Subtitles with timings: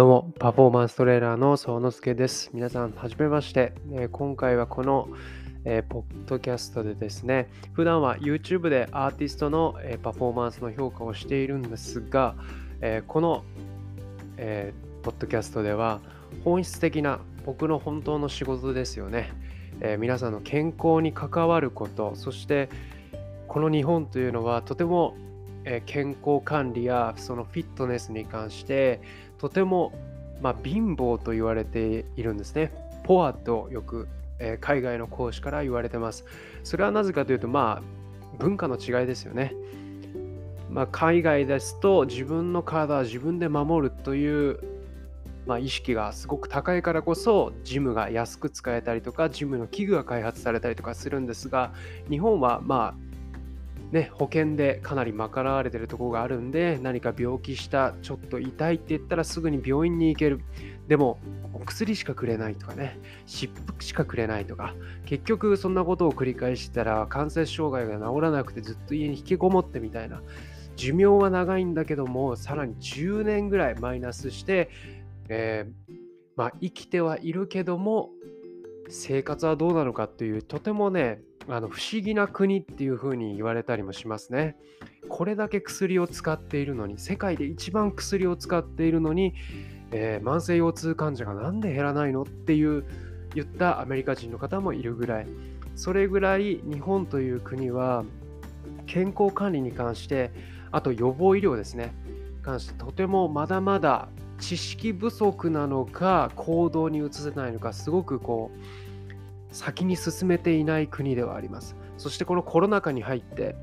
[0.00, 2.48] どうも、パフォーマンストレーナーの総之助です。
[2.54, 3.74] 皆さん、はじめまして。
[3.92, 5.10] えー、今回はこの、
[5.66, 12.34] えー、ポッドキャストでですね、普段は YouTube でアーティストの、えー、パフォーマンスの評価をしているんですが、
[12.80, 13.44] えこの、
[14.38, 14.72] え
[15.02, 16.00] ポッドキャストでは
[16.46, 19.30] 本質的な僕の本当の仕事ですよね。
[19.82, 22.70] え皆さんの健康に関わること、そして
[23.48, 25.14] この日本というのはとても
[25.84, 29.02] 健康管理やそのフィットネスに関して
[29.40, 29.92] とても、
[30.42, 32.72] まあ、貧乏と言われているんですね。
[33.04, 34.06] ポアとよく、
[34.38, 36.26] え海外の講師から言われてます。
[36.62, 39.54] それはなぜかというと、まあ、文化の違いですよね。
[40.68, 44.60] まあ、海外ですと自分の体は自分で守るという、
[45.46, 51.72] まあ、意識がすごく高いからこそジムが安く使えたりとかジムの器具が開発されたりとかするんですが
[52.08, 53.09] 日本はまあ
[53.92, 60.40] ね、保険でかなり賄われてるところがあるんで何か病気したちょっと痛いって言ったらすぐに病院に行ける。
[60.86, 61.18] でも
[61.52, 64.74] お薬しかくれないとかね湿布しかくれないとか
[65.06, 70.20] 結局そんなことを繰り返したら感染障害が治らなくてずっと家に引きこもってみたいな
[70.74, 74.70] 寿命は長いんだけどもさらに10年ぐらいマイナスして、
[75.28, 75.94] えー、
[76.34, 78.10] まあ、生きてはいるけども
[78.88, 81.20] 生活はどうなのかっていうとてもね
[81.52, 84.56] あの不思議な国っていう風に言われたりもしますね。
[85.08, 89.34] これだけ薬を使っているのに世界で一番薬を使っているのに、
[89.90, 92.84] えー、慢性腰痛患者がなんで減らないのっていう
[93.34, 95.26] 言ったアメリカ人の方もいるぐらい
[95.74, 98.04] それぐらい日本という国は
[98.86, 100.30] 健康管理に関して
[100.70, 101.92] あと予防医療ですね
[102.42, 108.89] 関してとてもまだまだ知識不足なのか行動に移せないのかすごくこう
[109.52, 111.76] 先に進めていない国ではあります。
[111.98, 113.56] そしてこのコロナ禍に入って、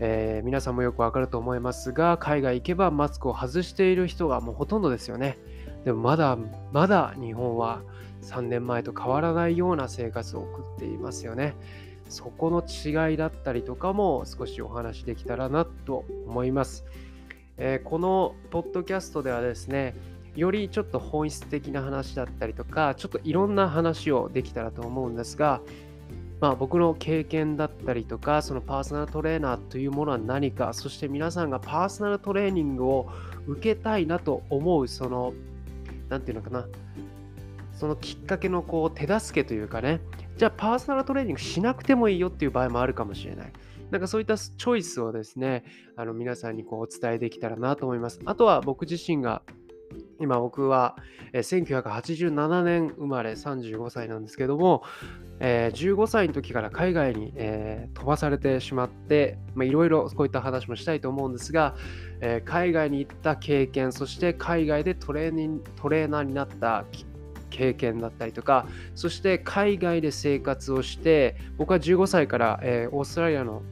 [0.00, 5.38] えー、皆さんもよくわかると思いますが、海外行けばマスクを外している人がもうほとんどですよね。
[5.84, 6.38] でもまだ
[6.72, 7.82] まだ日本は
[8.22, 11.54] 3年前と変わらないような生活を送っていますよね。
[12.08, 16.84] そこの違いだったりとかも少しお話できたらなと思います。
[17.56, 19.94] えー、このポッドキャストではですね、
[20.36, 25.60] よりちょっと本質的な話だったりとか、ちょっといろんな話をできたらと思うんですが、
[26.40, 33.08] まあ、僕の経験だったりとか、そのパーソナルトレーナーというものは何か、そして皆さんがパーソナルトレーニングを
[33.46, 35.32] 受けたいなと思う、その、
[36.08, 36.66] なんていうのかな、
[37.72, 40.00] そのきっかけのこう手助けというかね、
[40.36, 43.52] じゃあパーソナルトレーニングしなくてもいいよっていう場合もあるかもしれない。
[43.90, 45.64] なんかそういったチョイスをですね、
[45.96, 48.20] あの皆さんにこうお伝えできたらなと思います。
[48.24, 49.42] あとは僕自身が
[50.20, 50.96] 今僕は
[51.32, 54.82] 1987年生まれ35歳なんですけども、
[55.40, 61.74] えー、15歳の時から海外に、え、飛ばされてしまっていろいろこういった話もしたいと思うんですが、
[62.20, 66.84] え、海外に行った経験そして海外でトレーニントレーナーになった
[67.50, 68.66] 経験だったりとか
[68.96, 73.62] そして海外で生活をして僕は15歳から、えー、オーストラリアの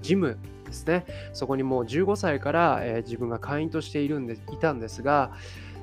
[0.00, 0.38] ジム
[0.68, 1.04] ですね。
[1.32, 5.32] そこにもう15歳から、えー、自分が会員としているんでいたんですが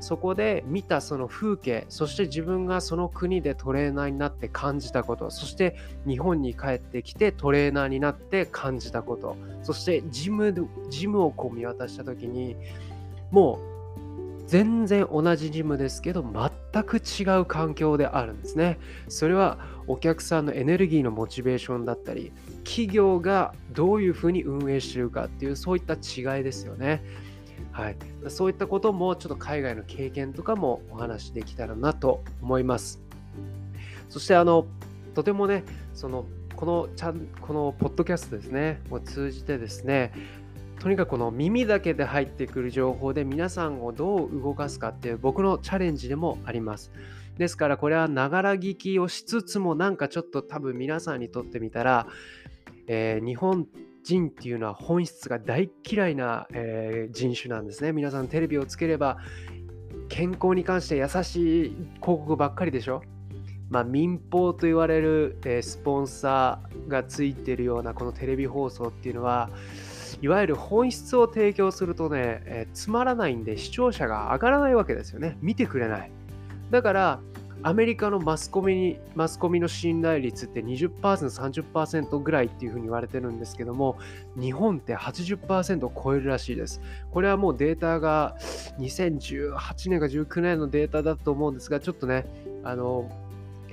[0.00, 12.56] そこで見たその風景そして自分がその国でトレーナーになって感じたことそして日本に帰ってきてトレーナーになって感じたことそしてジムジムをこう見渡した時に
[13.30, 13.74] もう
[14.46, 18.78] 全然同じジムですけど全く違う環境であるんですね。
[19.08, 22.32] それはお客さんのエネルギーのモチベーションだったり
[22.64, 27.02] 企業がどういうふうに運営してるかっていうそういった違いですよね。
[27.74, 27.96] はい、
[28.28, 33.02] そういったこともちょっと海外の経験とかもお話しできたらなと思います。
[34.08, 34.66] そしてあの
[35.12, 36.24] とてもねその
[36.54, 40.12] このちゃんこのポッドキャストですねを通じてですね
[40.78, 46.92] とにかくこの耳だけで入ってくる情報で皆さんをどう動かすかっていう僕のチャレンジでもあります。
[47.38, 52.06] ですからこれはながら聞きをしつつもなんかちょっと多分皆さんにとってみたら、
[52.86, 53.66] えー、日本
[54.04, 57.92] 人っていうのは本質が大嫌いな、えー、人種なんですね。
[57.92, 59.18] 皆さんテレビをつければ
[60.08, 63.02] 健康に関して優しい広告ばっかりでしょ
[63.70, 69.50] まあ、民放と言われる、えー、スポンサーがついてるようなこのテレビ放送っていうのは
[70.22, 75.36] いわゆる本質を提供するとね、えー、つまらないんで視聴者が上がらないわけですよね。
[75.40, 76.10] 見てくれない。
[76.70, 77.20] だから
[77.62, 83.96] アメリカのマスコミにマスコミの信頼率って20%、30%ぐらいっていうふうに言われてるんですけども、
[84.36, 86.80] 日本って80%を超えるらしいです。
[87.10, 88.36] これはもうデータが
[88.78, 92.26] 2018年か19年のデータだと思うんですが、ちょっとね、
[92.64, 93.08] あの、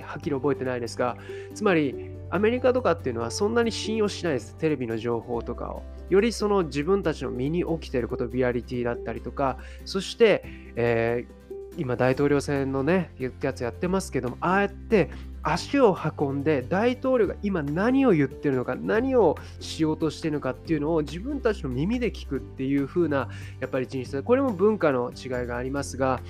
[0.00, 1.16] はっきり覚えてないですが、
[1.54, 4.56] つまりアメリカとかっていうのはそんなに信用しないです。
[4.56, 5.82] テレビの情報とかを。
[6.08, 10.42] よりその自分たちの身に起きていること、ビアリティだったりとか、そして、
[10.76, 11.41] えー
[11.76, 13.10] 今大統領選のね
[13.40, 15.10] やつやってますけどもああやって
[15.42, 23.28] 足を運んで大統領が今何を言ってるのか何をしようとしてるのかっていうのを自分たちの耳で聞くっていう風な
[23.60, 26.20] やっぱり人種これも文化の違いがありますが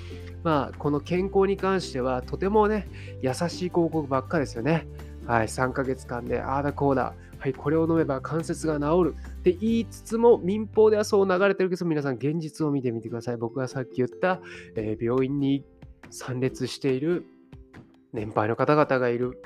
[0.43, 2.89] まあこの健康に関してはとてもね
[3.21, 4.87] 優しい広告ばっかですよね。
[5.27, 9.15] はい3ヶ月間でああだこうだはいこれを飲めば関節が治る。
[9.43, 13.37] って言いつつも民放ではそう流れてるけど皆さん現実を見てみてください。
[13.37, 14.41] 僕がさっき言った、
[14.77, 15.65] えー、病院に
[16.11, 17.27] 参列している
[18.13, 19.43] 年配の方々がいる、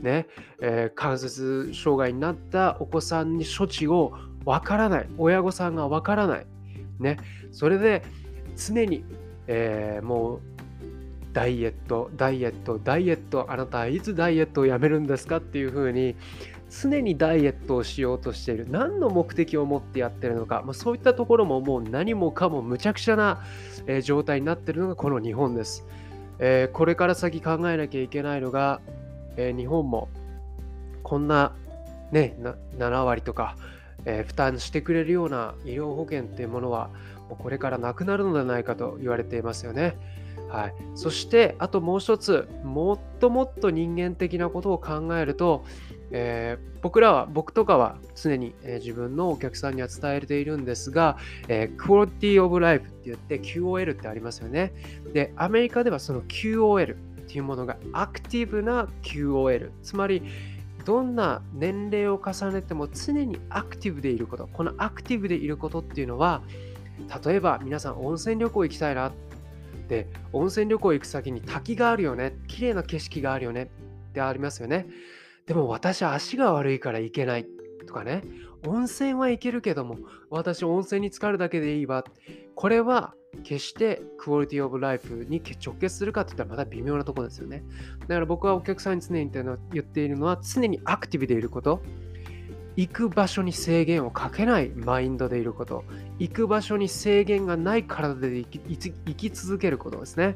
[0.00, 0.28] ね。
[0.62, 4.12] えー、関節障害になったお子さんに処置を
[4.44, 5.08] わからない。
[5.18, 6.46] 親御さんがわからない、
[7.00, 7.16] ね、
[7.50, 8.04] それで
[8.56, 9.04] 常に、
[9.48, 10.40] えー、もう
[11.32, 13.50] ダイエットダイエットダイエット。
[13.50, 15.38] あなたはいつダイエットをやめるんですか？
[15.38, 16.14] っていうふうに
[16.70, 23.42] 常にダイエットをしようとしている何の目的を持ってやってるのか、まあ、そういったところももう何もかもむちゃくちゃな、
[23.86, 25.84] えー、状態になっているのがこの日本です。
[26.38, 28.80] えー、これから先考えなきゃいけないのが、
[29.36, 30.08] えー、日本も
[31.02, 31.52] こんな、
[32.12, 32.36] ね、
[32.78, 33.56] 7割とか、
[34.04, 36.88] え、負担してくれるような医療保険っていうものは
[37.28, 39.96] これからなくなるのではないかと言われていますよね。
[40.48, 45.64] はい、そしてあともう一つもっともっと人間的なことを考えると、
[46.12, 51.16] えー、僕らは僕とかは常に、えー、自分のお客さんには伝えているんですが、
[51.48, 54.72] えー、クオリティオブライフって言って QOL ってありますよね。
[55.12, 56.96] でアメリカではその QOL っ
[57.26, 60.22] ていうものがアクティブな QOL つまり
[60.84, 66.42] どんな年齢を重ねても常にアクティブでいることこのアクティブでいることっていうのは
[67.24, 69.12] 例えば皆さん温泉旅行行きたいな。
[69.88, 72.36] で温泉旅行行く先に滝があるよね。
[72.46, 73.70] 綺麗な景色があるよね。
[74.10, 74.86] ってありますよね。
[75.50, 77.44] でも私は足が悪いから行けない。
[77.84, 78.22] とかね。
[78.68, 79.98] 温泉は行けるけども
[80.28, 82.04] 私温泉に浸かるだけでいいわ。
[82.54, 87.64] これは決してクオリティオブライフに直結するかって言ったらまた微妙なところですよね。
[88.02, 91.82] だから僕はお客さんに常に言っているのは常にアクティブでいること。
[92.80, 95.84] 行く場所に制限をかけないマインドでいること。
[96.18, 100.34] 行く場所に制限がない体で生き続けることですね。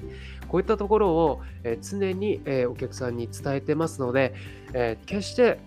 [0.48, 4.34] こういったところを、え常に、えお客さんに伝えてますので、
[4.74, 5.58] え決して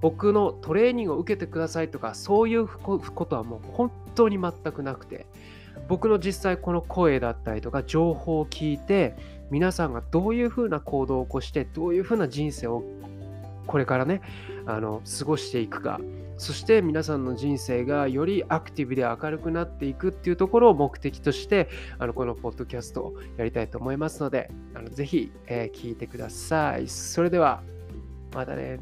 [0.00, 5.26] 僕のトレーニングを受けてくださいとかそういうことはもう本当に全くなくて
[5.88, 9.14] 僕の実際この声だったりとか情報を聞いて
[9.50, 12.82] 皆さんがどういうふうな行動を起こしてどういうふうな人生を
[13.66, 14.20] これからね
[14.66, 16.00] あの過ごしていくか
[16.38, 21.68] そして皆さんの人生がよりアクティブで明るくなっていくっていうところを目的として
[21.98, 26.88] あのこのポッドキャストをやりたいと思いますのであのぜひ、えー、聞いてください。
[26.88, 27.62] それでは
[28.32, 28.80] またね。